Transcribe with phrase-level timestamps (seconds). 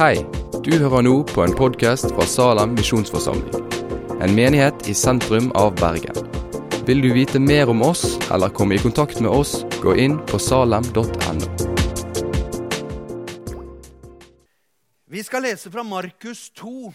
[0.00, 0.22] Hei,
[0.64, 3.66] du hører nå på en podkast fra Salem misjonsforsamling.
[4.24, 6.16] En menighet i sentrum av Bergen.
[6.88, 10.40] Vil du vite mer om oss eller komme i kontakt med oss, gå inn på
[10.40, 11.50] salem.no.
[15.04, 16.94] Vi skal lese fra Markus 2.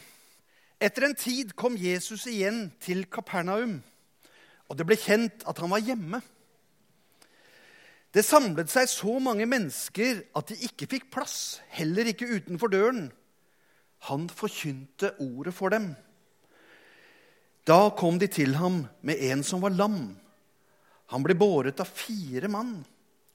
[0.82, 3.84] Etter en tid kom Jesus igjen til Kapernaum,
[4.66, 6.26] og det ble kjent at han var hjemme.
[8.16, 13.10] Det samlet seg så mange mennesker at de ikke fikk plass, heller ikke utenfor døren.
[14.08, 15.90] Han forkynte ordet for dem.
[17.68, 20.16] Da kom de til ham med en som var lam.
[21.12, 22.78] Han ble båret av fire mann.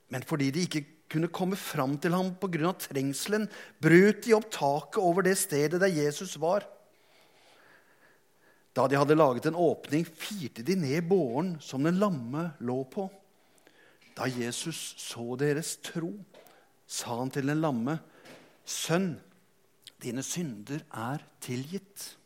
[0.09, 2.73] Men fordi de ikke kunne komme fram til ham pga.
[2.73, 3.51] trengselen,
[3.83, 6.65] brøt de opp taket over det stedet der Jesus var.
[8.73, 13.10] Da de hadde laget en åpning, firte de ned båren som den lamme lå på.
[14.17, 16.13] Da Jesus så deres tro,
[16.87, 17.99] sa han til den lamme,
[18.65, 19.21] 'Sønn,
[20.03, 22.17] dine synder er tilgitt.'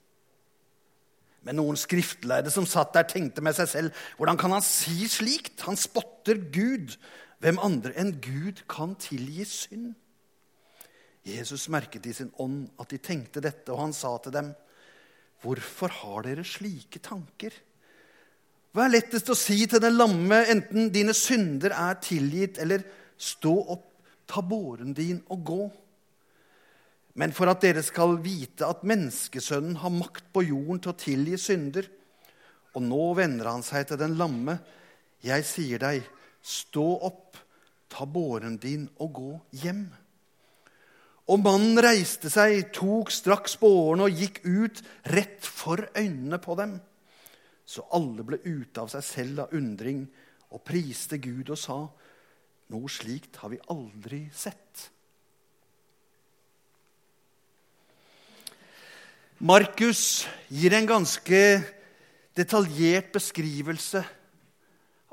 [1.44, 5.60] Men noen skriftlærde som satt der, tenkte med seg selv, 'Hvordan kan han si slikt?'
[5.68, 6.96] Han spotter Gud.
[7.38, 9.94] Hvem andre enn Gud kan tilgi synd?
[11.24, 14.54] Jesus merket i sin ånd at de tenkte dette, og han sa til dem,
[15.42, 17.60] 'Hvorfor har dere slike tanker?'
[18.74, 22.82] Hva er lettest å si til den lamme, enten dine synder er tilgitt, eller
[23.14, 23.90] stå opp,
[24.26, 25.64] ta båren din og gå?
[27.14, 31.38] Men for at dere skal vite at menneskesønnen har makt på jorden til å tilgi
[31.38, 31.86] synder
[32.74, 34.56] Og nå vender han seg til den lamme.
[35.22, 36.00] Jeg sier deg,
[36.42, 37.38] stå opp,
[37.86, 39.84] ta båren din og gå hjem.
[41.30, 44.82] Og mannen reiste seg, tok straks båren og gikk ut
[45.14, 46.74] rett for øynene på dem.
[47.64, 50.04] Så alle ble ute av seg selv av undring
[50.52, 51.78] og priste Gud og sa,
[52.72, 54.90] noe slikt har vi aldri sett.
[59.44, 61.40] Markus gir en ganske
[62.36, 64.04] detaljert beskrivelse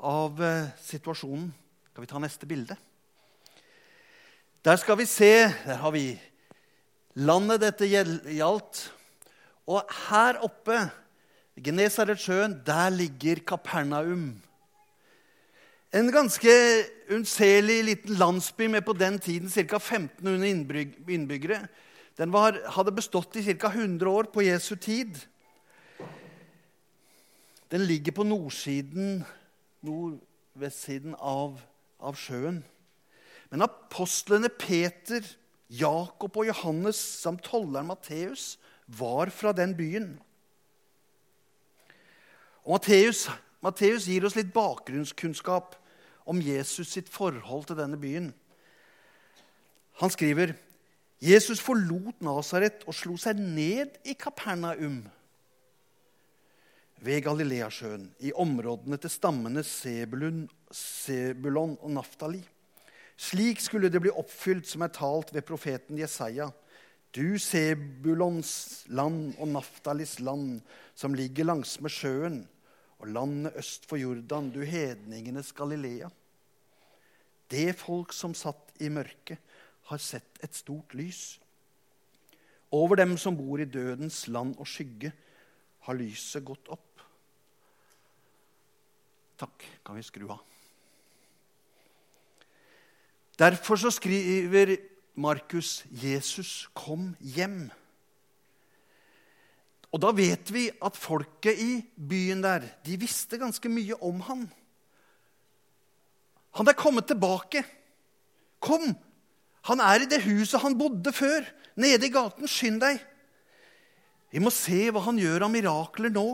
[0.02, 1.50] av eh, situasjonen.
[1.90, 2.76] Skal vi ta neste bilde?
[4.62, 6.14] Der skal vi se Der har vi
[7.14, 8.86] landet dette gjaldt.
[9.66, 10.78] Og her oppe
[11.62, 14.42] Genesaretsjøen, der ligger Kapernaum.
[15.92, 16.50] En ganske
[17.12, 19.76] unnselig liten landsby med på den tiden ca.
[19.76, 20.48] 1500
[21.08, 21.66] innbyggere.
[22.18, 23.68] Den var, hadde bestått i ca.
[23.68, 25.20] 100 år på Jesu tid.
[27.70, 29.22] Den ligger på nordsiden,
[29.84, 31.60] nordvestsiden av,
[32.00, 32.62] av sjøen.
[33.52, 35.24] Men apostlene Peter,
[35.68, 40.14] Jakob og Johannes samt tolleren Matteus var fra den byen.
[42.62, 43.26] Og Matteus,
[43.62, 45.74] Matteus gir oss litt bakgrunnskunnskap
[46.30, 48.30] om Jesus sitt forhold til denne byen.
[50.02, 50.54] Han skriver
[51.22, 55.02] Jesus forlot Nasaret og slo seg ned i Kapernaum
[57.02, 62.42] ved Galileasjøen, i områdene til stammene Sebulon, Sebulon og Naftali.
[63.18, 66.48] Slik skulle det bli oppfylt som er talt ved profeten Jesaja.
[67.12, 70.62] Du Sebulons land og Naftalis land,
[70.94, 72.38] som ligger langsmed sjøen,
[73.02, 76.08] og landet øst for Jordan, du hedningenes Galilea.
[77.50, 79.38] Det folk som satt i mørket,
[79.90, 81.40] har sett et stort lys.
[82.72, 85.10] Over dem som bor i dødens land og skygge,
[85.82, 87.02] har lyset gått opp.
[89.42, 89.66] Takk.
[89.84, 90.40] Kan vi skru av?
[93.42, 94.76] Derfor så skriver
[95.18, 97.72] Markus Jesus kom hjem.
[99.92, 104.46] Og da vet vi at folket i byen der de visste ganske mye om han.
[106.56, 107.64] Han er kommet tilbake.
[108.62, 108.92] Kom!
[109.68, 111.44] Han er i det huset han bodde før,
[111.78, 112.48] nede i gaten.
[112.50, 112.98] Skynd deg!
[114.32, 116.26] Vi må se hva han gjør av mirakler nå.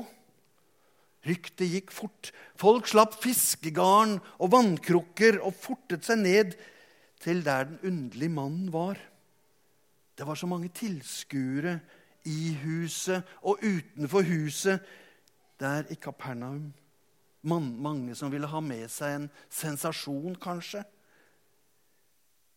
[1.26, 2.30] Ryktet gikk fort.
[2.58, 6.54] Folk slapp fiskegarn og vannkrukker og fortet seg ned
[7.18, 9.00] til der den underlige mannen var.
[10.14, 11.80] Det var så mange tilskuere
[12.26, 14.84] i huset og utenfor huset
[15.60, 16.72] der i Kapernaum.
[17.42, 20.84] mange som ville ha med seg en sensasjon, kanskje.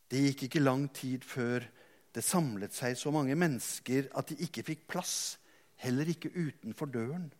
[0.09, 1.63] Det gikk ikke lang tid før
[2.11, 5.37] det samlet seg så mange mennesker at de ikke fikk plass,
[5.75, 7.31] heller ikke utenfor døren.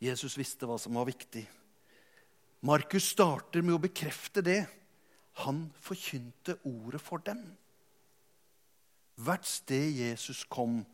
[0.00, 1.44] Jesus visste hva som var viktig.
[2.66, 4.62] Markus starter med å bekrefte det.
[5.44, 7.42] Han forkynte ordet for dem.
[9.18, 10.84] Hvert sted Jesus kom,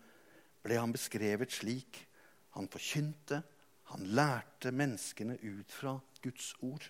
[0.64, 2.00] ble han beskrevet slik.
[2.56, 3.42] Han forkynte,
[3.92, 6.86] han lærte menneskene ut fra Guds ord.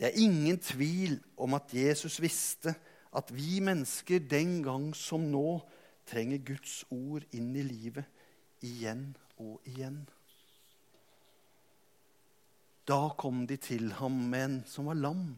[0.00, 2.74] Det er ingen tvil om at Jesus visste
[3.16, 5.60] at vi mennesker den gang som nå
[6.08, 9.10] trenger Guds ord inn i livet igjen
[9.40, 10.02] og igjen.
[12.88, 15.32] Da kom de til ham med en som var lam.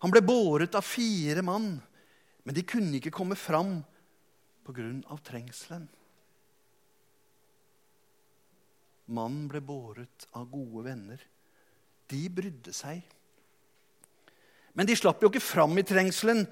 [0.00, 1.74] Han ble båret av fire mann,
[2.44, 3.80] men de kunne ikke komme fram
[4.70, 5.88] av trengselen.
[9.10, 11.22] Mannen ble båret av gode venner.
[12.10, 13.00] De brydde seg.
[14.78, 16.44] Men de slapp jo ikke fram i trengselen.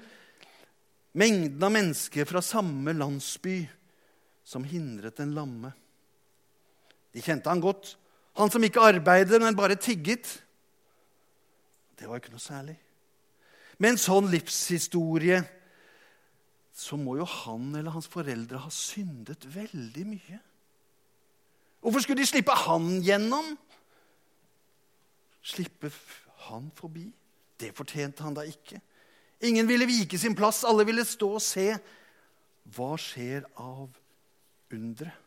[1.15, 3.61] Mengden av mennesker fra samme landsby
[4.43, 5.71] som hindret den lamme.
[7.15, 7.95] De kjente han godt.
[8.37, 10.27] Han som ikke arbeidet, men bare tigget.
[11.95, 12.75] Det var ikke noe særlig.
[13.79, 15.39] Med en sånn livshistorie
[16.79, 20.39] så må jo han eller hans foreldre ha syndet veldig mye.
[21.83, 23.51] Hvorfor skulle de slippe han gjennom?
[25.43, 25.91] Slippe
[26.47, 27.09] han forbi?
[27.59, 28.79] Det fortjente han da ikke.
[29.43, 31.73] Ingen ville vike sin plass, alle ville stå og se.
[32.75, 33.89] Hva skjer av
[34.71, 35.25] underet?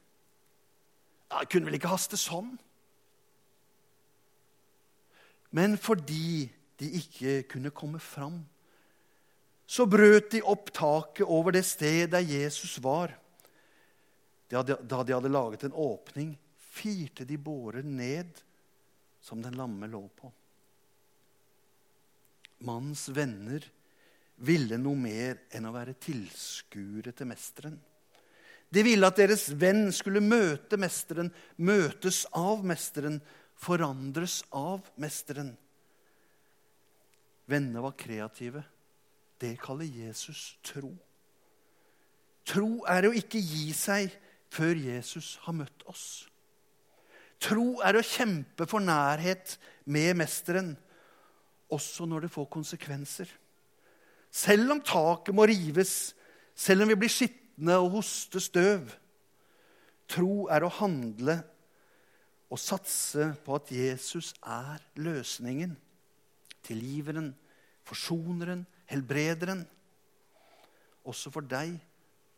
[1.33, 2.51] Ja, kunne vel ikke haste sånn?
[5.57, 6.51] Men fordi
[6.81, 8.43] de ikke kunne komme fram,
[9.73, 13.15] så brøt de opp taket over det stedet der Jesus var.
[14.53, 18.43] Da de hadde laget en åpning, firte de båren ned
[19.25, 20.29] som den lamme lå på.
[22.69, 23.65] Mannens venner
[24.45, 27.79] ville noe mer enn å være tilskuere til mesteren.
[28.73, 33.19] De ville at deres venn skulle møte mesteren, møtes av mesteren,
[33.57, 35.55] forandres av mesteren.
[37.49, 38.65] Vennene var kreative.
[39.43, 40.93] Det kaller Jesus tro.
[42.47, 44.12] Tro er å ikke gi seg
[44.53, 46.29] før Jesus har møtt oss.
[47.43, 49.56] Tro er å kjempe for nærhet
[49.91, 50.75] med mesteren,
[51.73, 53.31] også når det får konsekvenser.
[54.33, 56.12] Selv om taket må rives,
[56.55, 58.93] selv om vi blir skitne og hoster støv.
[60.12, 61.41] Tro er å handle
[62.53, 65.75] og satse på at Jesus er løsningen.
[66.62, 67.33] Tilgiveren,
[67.89, 69.65] forsoneren, helbrederen.
[71.09, 71.75] Også for deg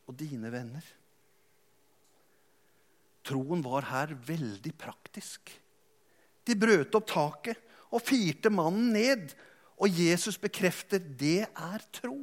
[0.09, 0.85] og dine venner.
[3.25, 5.53] Troen var her veldig praktisk.
[6.45, 7.61] De brøt opp taket
[7.95, 9.33] og firte mannen ned,
[9.81, 12.19] og Jesus bekrefter det er tro.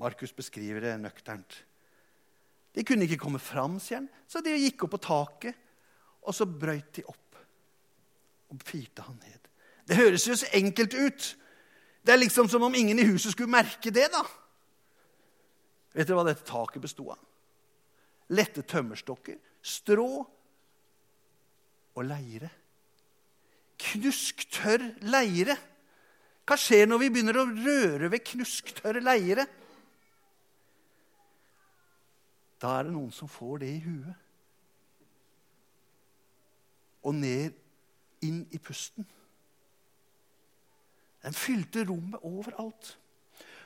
[0.00, 1.60] Markus beskriver det nøkternt.
[2.74, 5.56] De kunne ikke komme fram, sier han, så de gikk opp på taket,
[6.24, 7.38] og så brøyt de opp
[8.50, 9.46] og firte han ned.
[9.90, 11.32] Det høres jo så enkelt ut.
[12.06, 14.06] Det er liksom som om ingen i huset skulle merke det.
[14.12, 14.22] da.
[15.92, 17.18] Vet dere hva dette taket bestod av?
[18.30, 20.10] lette tømmerstokker, strå
[21.94, 22.50] og leire.
[23.80, 25.56] Knusktørr leire.
[26.46, 29.46] Hva skjer når vi begynner å røre ved knusktørr leire?
[32.60, 34.26] Da er det noen som får det i huet.
[37.08, 37.56] Og ned
[38.26, 39.06] inn i pusten.
[41.24, 42.94] Den fylte rommet overalt.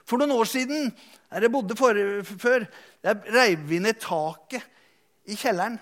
[0.04, 0.90] For noen år siden,
[1.30, 2.66] der jeg bodde for, før,
[3.04, 4.64] der reiv vi ned taket
[5.30, 5.78] i kjelleren.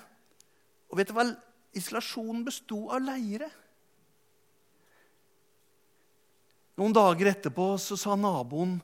[0.92, 1.26] Og vet du hva
[1.74, 3.48] isolasjonen besto av leire?
[6.78, 8.78] Noen dager etterpå så sa naboen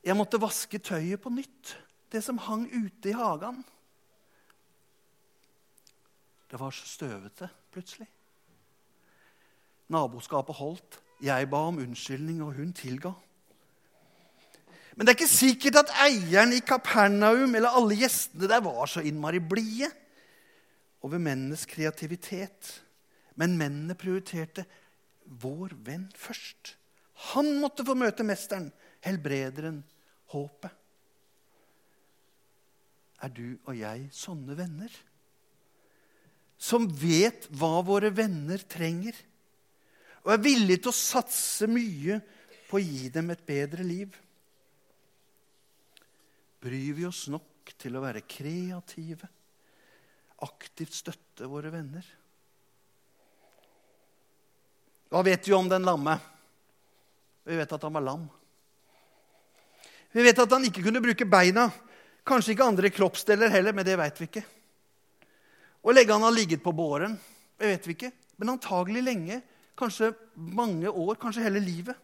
[0.00, 1.74] jeg måtte vaske tøyet på nytt.
[2.10, 3.60] Det som hang ute i hagen.
[6.50, 8.08] Det var så støvete plutselig.
[9.92, 10.98] Naboskapet holdt.
[11.20, 13.12] Jeg ba om unnskyldning, og hun tilga.
[14.96, 19.00] Men det er ikke sikkert at eieren i Kapernaum eller alle gjestene der var så
[19.06, 19.88] innmari blide
[21.00, 22.74] over mennenes kreativitet.
[23.40, 24.66] Men mennene prioriterte
[25.40, 26.74] vår venn først.
[27.32, 28.68] Han måtte få møte mesteren,
[29.04, 29.80] helbrederen,
[30.34, 30.74] håpet.
[33.20, 34.92] Er du og jeg sånne venner?
[36.60, 39.16] Som vet hva våre venner trenger,
[40.24, 42.18] og er villige til å satse mye
[42.68, 44.16] på å gi dem et bedre liv?
[46.60, 49.28] Bryr vi oss nok til å være kreative,
[50.44, 52.04] aktivt støtte våre venner?
[55.10, 56.14] Hva vet vi om den lamme?
[57.48, 58.28] Vi vet at han var lam.
[60.12, 61.66] Vi vet at han ikke kunne bruke beina.
[62.26, 64.44] Kanskje ikke andre kroppsdeler heller, men det vet vi ikke.
[65.80, 67.16] Hvor lenge han har ligget på båren,
[67.58, 68.12] det vet vi ikke.
[68.36, 69.40] Men antagelig lenge.
[69.80, 71.96] Kanskje mange år, kanskje hele livet.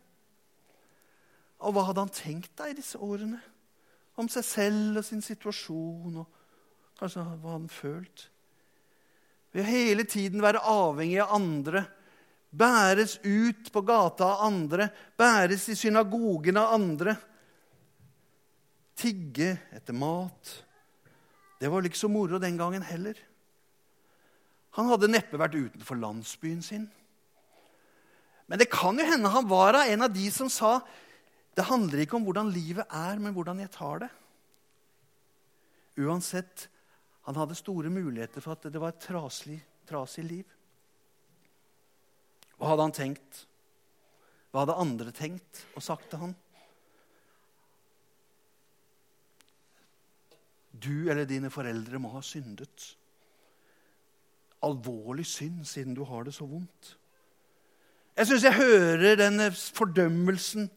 [1.61, 3.43] Og hva hadde han tenkt da i disse årene?
[4.17, 6.41] om seg selv og sin situasjon og
[6.97, 8.27] kanskje hva han følt.
[9.53, 11.87] Ved å hele tiden være avhengig av andre
[12.57, 14.87] Bæres ut på gata av andre,
[15.19, 17.13] bæres i synagogen av andre.
[18.97, 20.53] Tigge etter mat.
[21.61, 23.19] Det var liksom moro den gangen heller.
[24.79, 26.87] Han hadde neppe vært utenfor landsbyen sin.
[28.47, 30.79] Men det kan jo hende han var en av de som sa
[31.57, 34.11] det handler ikke om hvordan livet er, men hvordan jeg tar det.
[36.05, 36.67] Uansett,
[37.25, 39.57] han hadde store muligheter for at det var et trasig,
[39.89, 40.51] trasig liv.
[42.61, 43.41] Hva hadde han tenkt?
[44.53, 46.37] Hva hadde andre tenkt og sagt til han?
[50.77, 52.91] Du eller dine foreldre må ha syndet.
[54.65, 56.99] Alvorlig synd, siden du har det så vondt.
[58.17, 60.71] Jeg syns jeg hører denne fordømmelsen.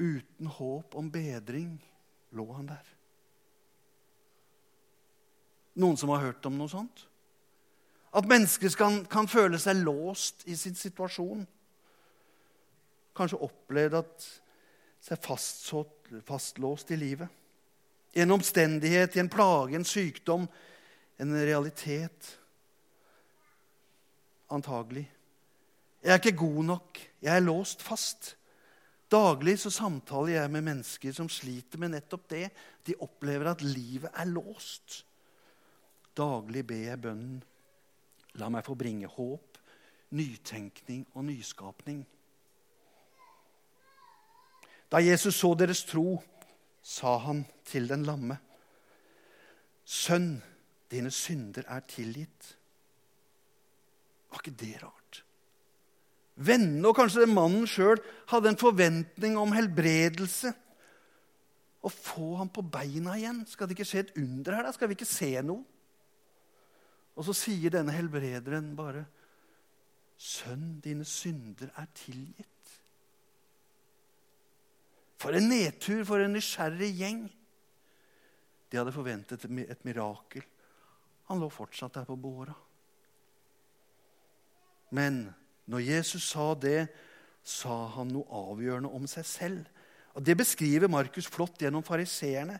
[0.00, 1.76] Uten håp om bedring
[2.32, 2.86] lå han der.
[5.76, 7.04] Noen som har hørt om noe sånt?
[8.12, 11.46] At mennesker kan, kan føle seg låst i sin situasjon.
[13.16, 14.26] Kanskje opplevd at
[15.02, 17.28] seg fastsått, fastlåst i livet.
[18.12, 20.44] I en omstendighet, i en plage, en sykdom,
[21.20, 22.36] en realitet.
[24.52, 25.06] Antagelig.
[26.02, 26.98] Jeg er ikke god nok.
[27.22, 28.36] Jeg er låst fast.
[29.12, 32.46] Daglig så samtaler jeg med mennesker som sliter med nettopp det.
[32.86, 35.02] De opplever at livet er låst.
[36.16, 37.40] Daglig ber jeg bønnen
[38.40, 39.58] La meg få bringe håp,
[40.16, 41.98] nytenkning og nyskapning.
[44.88, 46.16] Da Jesus så deres tro,
[46.82, 48.38] sa han til den lamme,
[49.84, 50.36] Sønn,
[50.90, 52.52] dine synder er tilgitt.
[54.30, 55.01] Var ikke det rart?
[56.40, 60.52] Vennene og kanskje mannen sjøl hadde en forventning om helbredelse.
[61.82, 63.42] Å få ham på beina igjen.
[63.50, 64.64] Skal det ikke skje et under her?
[64.66, 64.72] da?
[64.72, 65.64] Skal vi ikke se noe?
[67.12, 69.04] Og så sier denne helbrederen bare,
[70.16, 72.48] 'Sønn, dine synder er tilgitt.'
[75.18, 77.22] For en nedtur, for en nysgjerrig gjeng.
[78.70, 80.42] De hadde forventet et mirakel.
[81.28, 82.54] Han lå fortsatt der på båra.
[84.90, 85.34] Men
[85.66, 86.88] når Jesus sa det,
[87.42, 89.70] sa han noe avgjørende om seg selv.
[90.14, 92.58] Og Det beskriver Markus flott gjennom fariseerne.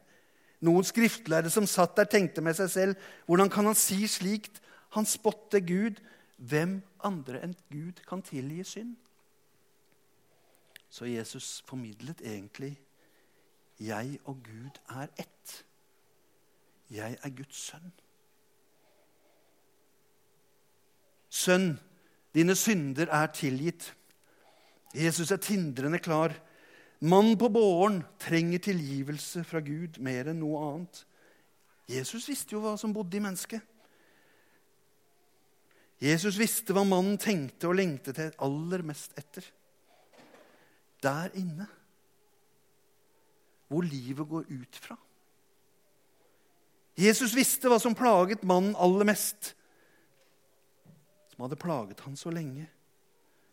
[0.62, 4.62] Noen skriftlærde som satt der, tenkte med seg selv hvordan kan han si slikt?
[4.94, 6.00] Han spotter Gud.
[6.42, 8.96] Hvem andre enn Gud kan tilgi synd?
[10.90, 12.74] Så Jesus formidlet egentlig
[13.80, 15.64] jeg og Gud er ett.
[16.90, 17.92] Jeg er Guds sønn.
[21.28, 21.80] Sønn,
[22.34, 23.92] dine synder er tilgitt.
[24.94, 26.34] Jesus er tindrende klar.
[27.02, 31.02] Mannen på båren trenger tilgivelse fra Gud mer enn noe annet.
[31.90, 33.60] Jesus visste jo hva som bodde i mennesket.
[36.02, 39.44] Jesus visste hva mannen tenkte og lengtet aller mest etter.
[41.02, 41.66] Der inne,
[43.70, 44.96] hvor livet går ut fra.
[46.98, 49.54] Jesus visste hva som plaget mannen aller mest,
[51.32, 52.68] som hadde plaget han så lenge.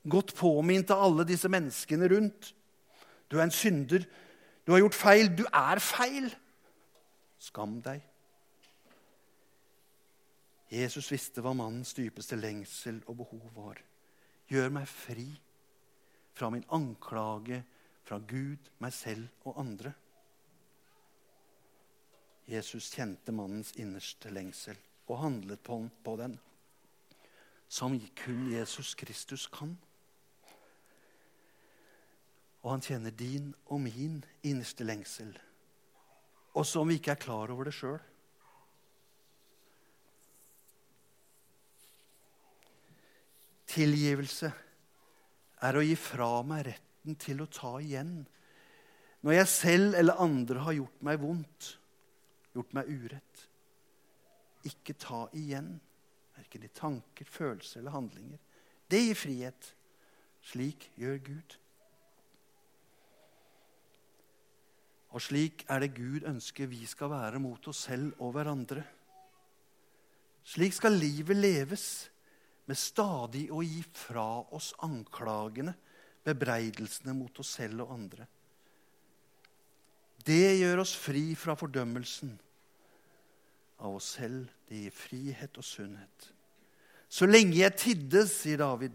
[0.09, 2.53] Godt påminnet av alle disse menneskene rundt.
[3.31, 4.05] Du er en synder.
[4.65, 5.31] Du har gjort feil.
[5.35, 6.29] Du er feil.
[7.39, 8.03] Skam deg.
[10.69, 13.79] Jesus visste hva mannens dypeste lengsel og behov var.
[14.49, 15.27] Gjør meg fri
[16.37, 17.63] fra min anklage
[18.05, 19.93] fra Gud, meg selv og andre.
[22.49, 24.77] Jesus kjente mannens innerste lengsel
[25.09, 26.37] og handlet på den,
[27.69, 29.75] som kun Jesus Kristus kan.
[32.63, 35.31] Og han kjenner din og min innerste lengsel,
[36.57, 37.99] også om vi ikke er klar over det sjøl.
[43.69, 44.49] Tilgivelse
[45.61, 48.23] er å gi fra meg retten til å ta igjen
[49.21, 51.69] når jeg selv eller andre har gjort meg vondt,
[52.55, 53.41] gjort meg urett.
[54.67, 55.73] Ikke ta igjen,
[56.39, 58.39] verken i tanker, følelser eller handlinger.
[58.89, 59.73] Det gir frihet.
[60.49, 61.57] Slik gjør Gud.
[65.09, 68.83] Og slik er det Gud ønsker vi skal være mot oss selv og hverandre.
[70.45, 71.85] Slik skal livet leves,
[72.69, 75.73] med stadig å gi fra oss anklagene,
[76.21, 78.27] bebreidelsene mot oss selv og andre.
[80.21, 82.35] Det gjør oss fri fra fordømmelsen
[83.79, 84.49] av oss selv.
[84.69, 86.29] Det gir frihet og sunnhet.
[87.09, 88.93] Så lenge jeg tidde, sier David,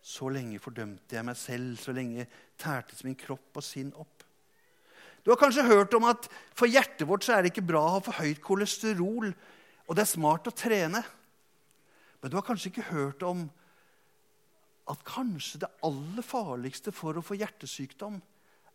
[0.00, 2.24] så lenge fordømte jeg meg selv, så lenge
[2.60, 4.24] tærtes min kropp og sinn opp.
[5.20, 7.94] Du har kanskje hørt om at for hjertet vårt så er det ikke bra å
[7.98, 9.28] ha for høyt kolesterol,
[9.84, 11.02] og det er smart å trene.
[12.20, 13.44] Men du har kanskje ikke hørt om
[14.90, 18.16] at kanskje det aller farligste for å få hjertesykdom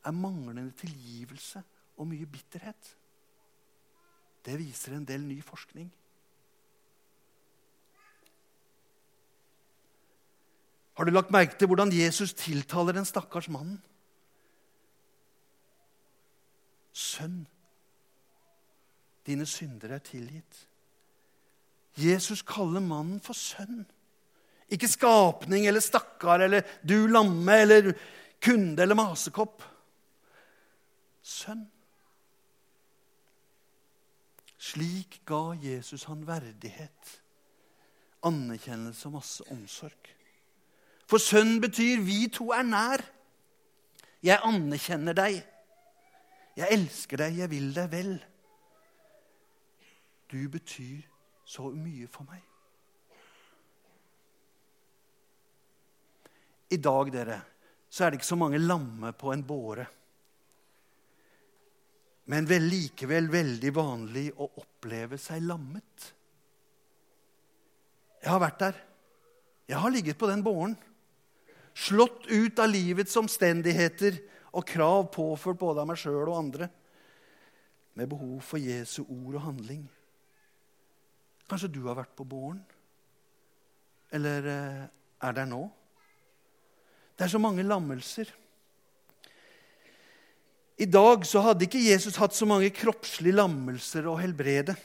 [0.06, 1.64] er manglende tilgivelse
[1.98, 2.94] og mye bitterhet.
[4.46, 5.90] Det viser en del ny forskning.
[10.96, 13.82] Har du lagt merke til hvordan Jesus tiltaler den stakkars mannen?
[16.96, 17.42] Sønn,
[19.28, 20.62] dine synder er tilgitt.
[22.00, 23.84] Jesus kaller mannen for sønn.
[24.72, 27.92] Ikke skapning eller stakkar eller du lamme eller
[28.44, 29.64] kunde eller masekopp.
[31.22, 31.66] Sønn.
[34.66, 37.10] Slik ga Jesus han verdighet,
[38.26, 40.10] anerkjennelse og masse omsorg.
[41.06, 43.06] For sønn betyr 'vi to er nær'.
[44.24, 45.44] Jeg anerkjenner deg.
[46.58, 48.26] Jeg elsker deg, jeg vil deg vel.
[50.32, 51.02] Du betyr
[51.46, 52.42] så mye for meg.
[56.70, 57.42] I dag, dere,
[57.90, 59.86] så er det ikke så mange lamme på en båre.
[62.32, 66.12] Men vel likevel veldig vanlig å oppleve seg lammet.
[68.24, 68.80] Jeg har vært der.
[69.70, 70.74] Jeg har ligget på den båren
[71.76, 74.18] slått ut av livets omstendigheter
[74.56, 76.70] og krav påført både av meg sjøl og andre,
[77.96, 79.84] med behov for Jesu ord og handling.
[81.50, 82.62] Kanskje du har vært på båren?
[84.16, 84.82] Eller eh,
[85.28, 85.62] er der nå?
[87.16, 88.32] Det er så mange lammelser.
[90.76, 94.76] I dag så hadde ikke Jesus hatt så mange kroppslige lammelser å helbrede,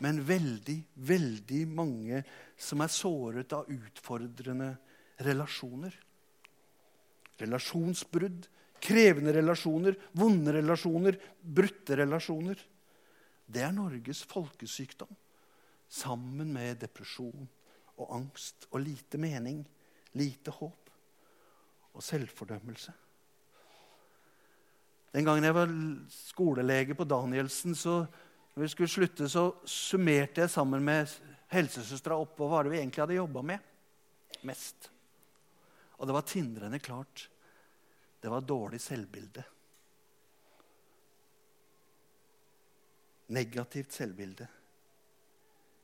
[0.00, 2.22] men veldig, veldig mange
[2.56, 4.70] som er såret av utfordrende
[5.26, 5.92] relasjoner.
[7.36, 8.48] Relasjonsbrudd,
[8.80, 12.56] krevende relasjoner, vonde relasjoner, brutte relasjoner.
[13.44, 15.12] Det er Norges folkesykdom,
[15.84, 17.44] sammen med depresjon
[18.00, 19.60] og angst og lite mening,
[20.16, 20.92] lite håp
[21.92, 23.03] og selvfordømmelse.
[25.14, 25.70] Den gangen jeg var
[26.10, 28.00] skolelege på Danielsen, så
[28.54, 31.10] når vi skulle slutte, så summerte jeg sammen med
[31.54, 33.70] helsesøstera opp hva vi egentlig hadde jobba med
[34.46, 34.90] mest.
[35.98, 37.28] Og det var tindrende klart.
[38.22, 39.44] Det var dårlig selvbilde.
[43.34, 44.46] Negativt selvbilde.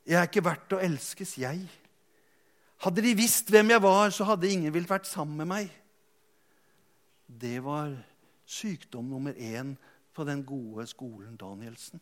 [0.06, 1.62] Jeg er ikke verdt å elskes, jeg.
[2.82, 5.74] Hadde de visst hvem jeg var, så hadde ingen villet vært sammen med meg.
[7.30, 7.92] Det var
[8.50, 9.76] sykdom nummer én
[10.14, 12.00] på den gode skolen Danielsen.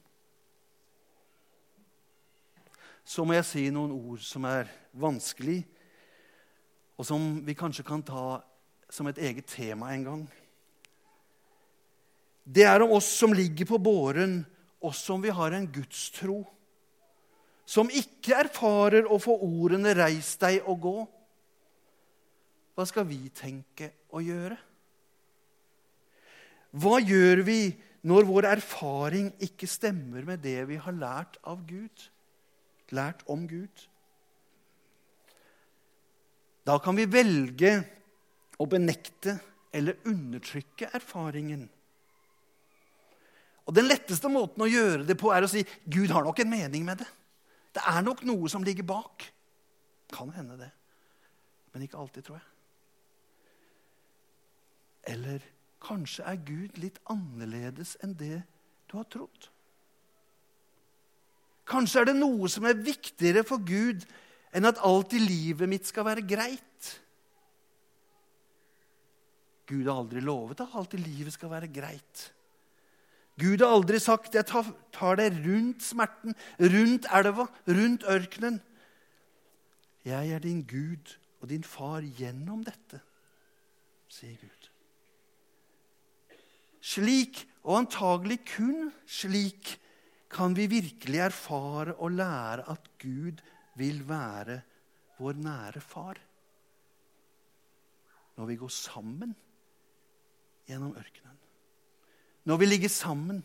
[3.05, 5.63] Så må jeg si noen ord som er vanskelig
[6.99, 8.41] og som vi kanskje kan ta
[8.91, 10.23] som et eget tema en gang.
[12.43, 14.41] Det er om oss som ligger på båren,
[14.81, 16.41] oss som vi har en gudstro,
[17.69, 21.07] som ikke erfarer å få ordene 'reis deg og gå'.
[22.75, 24.57] Hva skal vi tenke og gjøre?
[26.77, 27.61] Hva gjør vi
[28.09, 32.09] når vår erfaring ikke stemmer med det vi har lært av Gud?
[32.95, 33.87] Lært om Gud?
[36.69, 37.73] Da kan vi velge
[38.61, 39.39] å benekte
[39.73, 41.67] eller undertrykke erfaringen.
[43.69, 46.53] Og Den letteste måten å gjøre det på er å si Gud har nok en
[46.53, 47.09] mening med det.
[47.77, 49.27] Det er nok noe som ligger bak.
[50.13, 50.71] Kan hende det,
[51.75, 52.47] men ikke alltid, tror jeg.
[55.13, 55.45] Eller
[55.83, 58.43] kanskje er Gud litt annerledes enn det
[58.89, 59.51] du har trodd.
[61.69, 64.07] Kanskje er det noe som er viktigere for Gud
[64.57, 66.95] enn at alt i livet mitt skal være greit.
[69.69, 72.31] Gud har aldri lovet at alt i livet skal være greit.
[73.39, 78.61] Gud har aldri sagt 'jeg tar deg rundt smerten, rundt elva, rundt ørkenen'.
[80.05, 83.01] Jeg er din Gud og din far gjennom dette,
[84.09, 84.58] sier Gud.
[86.81, 89.77] Slik, og antagelig kun slik,
[90.29, 93.41] kan vi virkelig erfare og lære at Gud
[93.81, 94.61] vil være
[95.19, 96.19] vår nære far.
[98.37, 99.35] Når vi går sammen
[100.69, 101.39] gjennom ørkenen.
[102.45, 103.41] Når vi ligger sammen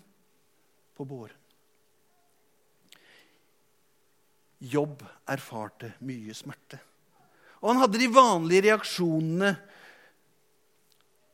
[0.96, 1.40] på båren.
[4.64, 6.80] Jobb erfarte mye smerte.
[7.64, 9.56] Og han hadde de vanlige reaksjonene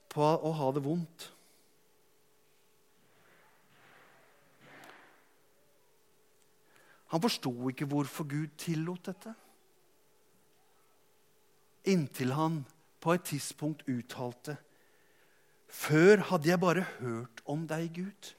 [0.10, 1.28] på å ha det vondt.
[7.10, 9.34] Han forsto ikke hvorfor Gud tillot dette.
[11.90, 12.62] Inntil han
[13.00, 14.58] på et tidspunkt uttalte
[15.70, 18.30] Før hadde jeg bare hørt om deg, Gud.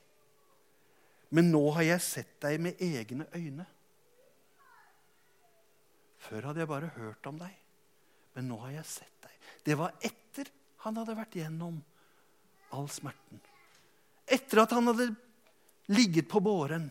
[1.31, 3.67] Men nå har jeg sett deg med egne øyne.
[6.21, 7.55] Før hadde jeg bare hørt om deg,
[8.35, 9.37] men nå har jeg sett deg.
[9.65, 10.51] det var etter
[10.83, 11.79] han hadde vært gjennom
[12.77, 13.41] all smerten.
[14.27, 15.11] Etter at han hadde
[15.91, 16.91] ligget på båren.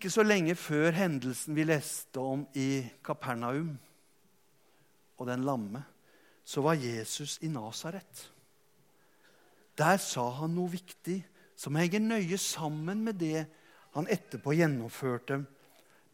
[0.00, 3.74] Ikke så lenge før hendelsen vi leste om i Kapernaum
[5.20, 5.82] og den lamme,
[6.40, 8.22] så var Jesus i Nasaret.
[9.76, 11.18] Der sa han noe viktig
[11.52, 13.44] som henger nøye sammen med det
[13.92, 15.42] han etterpå gjennomførte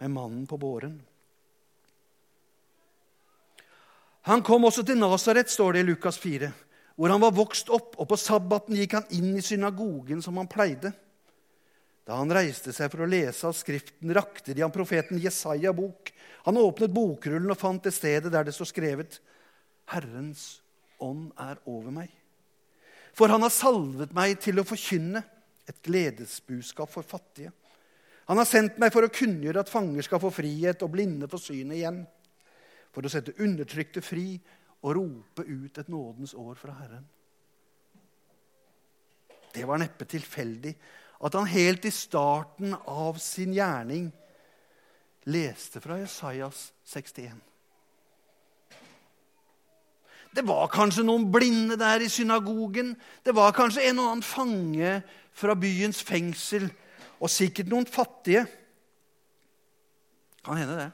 [0.02, 0.98] med mannen på båren.
[4.26, 6.50] Han kom også til Nasaret, står det i Lukas 4,
[6.98, 10.50] hvor han var vokst opp, og på sabbaten gikk han inn i synagogen som han
[10.50, 10.90] pleide.
[12.06, 16.12] Da han reiste seg for å lese av Skriften, rakte de ham profeten Jesaja bok.
[16.46, 19.18] Han åpnet bokrullen og fant det stedet der det står skrevet:"
[19.90, 20.60] Herrens
[21.02, 22.10] ånd er over meg.
[23.14, 25.22] For han har salvet meg til å forkynne
[25.66, 27.52] et gledesbudskap for fattige.
[28.26, 31.38] Han har sendt meg for å kunngjøre at fanger skal få frihet og blinde få
[31.38, 32.00] synet igjen.
[32.94, 34.34] For å sette undertrykte fri
[34.82, 37.06] og rope ut et nådens år fra Herren.
[39.54, 40.74] Det var neppe tilfeldig
[41.16, 44.10] at han helt i starten av sin gjerning
[45.26, 47.38] leste fra Jesajas 61.
[50.36, 52.92] Det var kanskje noen blinde der i synagogen.
[53.24, 54.98] Det var kanskje en og annen fange
[55.36, 56.68] fra byens fengsel
[57.16, 58.44] og sikkert noen fattige.
[60.44, 60.90] Kan hende det.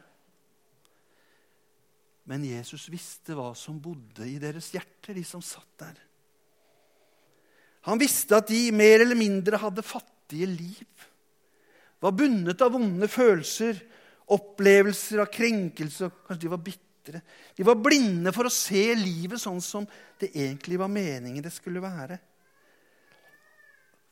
[2.30, 5.98] Men Jesus visste hva som bodde i deres hjerter, de som satt der.
[7.88, 11.06] Han visste at de mer eller mindre hadde fattige liv.
[12.02, 13.78] Var bundet av vonde følelser,
[14.32, 16.10] opplevelser av krenkelse.
[16.26, 17.22] Kanskje de var bitre.
[17.58, 19.86] De var blinde for å se livet sånn som
[20.20, 22.20] det egentlig var meningen det skulle være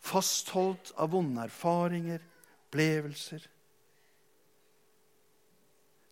[0.01, 2.23] fastholdt av vonde erfaringer,
[2.67, 3.45] opplevelser.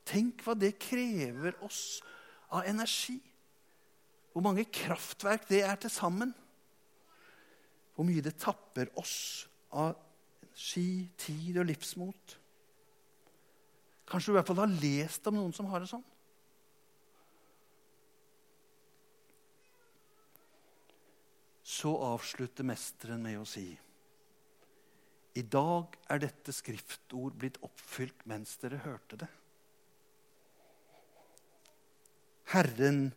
[0.09, 2.01] Tenk hva det krever oss
[2.55, 3.19] av energi.
[4.33, 6.33] Hvor mange kraftverk det er til sammen.
[7.99, 9.97] Hvor mye det tapper oss av
[10.59, 12.39] energi, tid og livsmot.
[14.09, 16.07] Kanskje du i hvert fall har lest om noen som har det sånn.
[21.69, 23.69] så avslutter mesteren med å si
[25.37, 29.29] I dag er dette skriftord blitt oppfylt mens dere hørte det.
[32.51, 33.13] Herren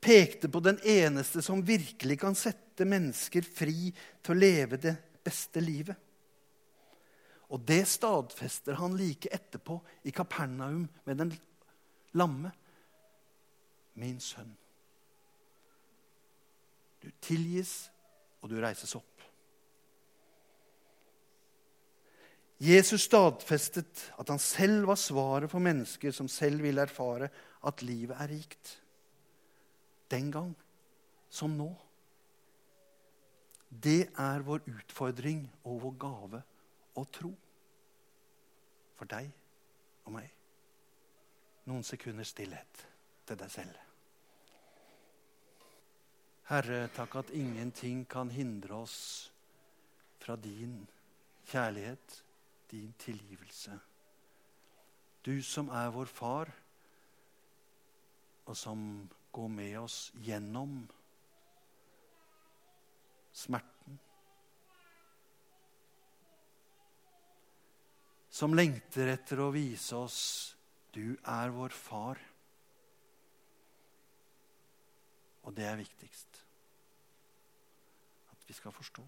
[0.00, 3.90] pekte på den eneste som virkelig kan sette mennesker fri
[4.22, 5.96] til å leve det beste livet.
[7.50, 11.32] Og det stadfester han like etterpå i Kapernaum med den
[12.14, 12.52] lamme.
[13.98, 14.52] Min sønn,
[17.02, 17.90] du tilgis,
[18.40, 19.06] og du reises opp.
[22.60, 27.30] Jesus stadfestet at han selv var svaret for mennesker som selv ville erfare
[27.66, 28.74] at livet er rikt.
[30.12, 30.50] Den gang
[31.32, 31.70] som nå.
[33.70, 36.42] Det er vår utfordring og vår gave
[36.98, 37.30] å tro.
[38.98, 39.30] For deg
[40.04, 40.26] og meg.
[41.70, 42.82] Noen sekunder stillhet
[43.28, 43.78] til deg selv.
[46.50, 48.96] Herre, takk at ingenting kan hindre oss
[50.18, 50.80] fra din
[51.46, 52.16] kjærlighet,
[52.72, 53.76] din tilgivelse.
[55.22, 56.50] Du som er vår far,
[58.46, 58.82] og som
[59.32, 60.82] går med oss gjennom
[63.40, 63.98] smerten.
[68.30, 70.20] Som lengter etter å vise oss
[70.94, 72.20] du er vår far.
[75.46, 76.42] Og det er viktigst
[78.34, 79.04] at vi skal forstå.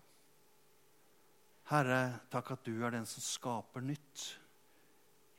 [1.72, 2.00] Herre,
[2.32, 4.24] takk at du er den som skaper nytt.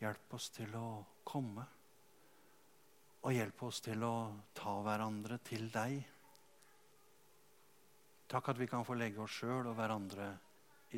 [0.02, 0.88] Hjelp oss til å
[1.24, 1.64] komme,
[3.24, 4.16] og hjelp oss til å
[4.58, 6.02] ta hverandre til deg.
[8.34, 10.32] Takk at vi kan få legge oss sjøl og hverandre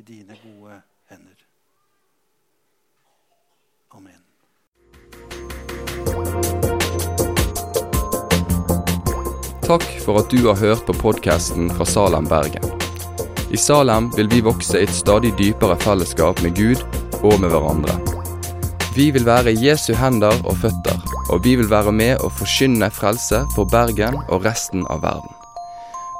[0.00, 0.78] dine gode
[1.10, 1.42] hender.
[3.92, 4.22] Amen.
[9.68, 12.64] Takk for at du har hørt på podkasten fra Salem, Bergen.
[13.52, 16.80] I Salem vil vi vokse i et stadig dypere fellesskap med Gud
[17.20, 18.00] og med hverandre.
[18.96, 23.44] Vi vil være Jesu hender og føtter, og vi vil være med å forkynne frelse
[23.52, 25.36] for Bergen og resten av verden.